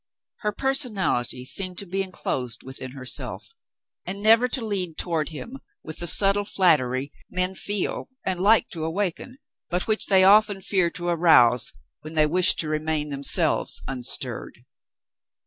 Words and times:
Hei 0.41 0.49
personality 0.57 1.45
seemed 1.45 1.77
to 1.77 1.85
be 1.85 2.01
enclosed 2.01 2.63
within 2.63 2.93
herself 2.93 3.49
and 4.03 4.19
never 4.23 4.47
to 4.47 4.65
lean 4.65 4.95
toward 4.95 5.29
him 5.29 5.59
with 5.83 5.99
the 5.99 6.07
subtile 6.07 6.43
flattery 6.43 7.11
men 7.29 7.53
feel 7.53 8.07
and 8.25 8.39
like 8.39 8.67
to 8.69 8.83
awaken, 8.83 9.37
but 9.69 9.85
which 9.85 10.07
they 10.07 10.23
often 10.23 10.59
fear 10.59 10.89
to 10.89 11.05
arouse 11.09 11.71
when 11.99 12.15
they 12.15 12.25
wish 12.25 12.55
to 12.55 12.67
remain 12.67 13.09
themselves 13.09 13.83
unstirred. 13.87 14.65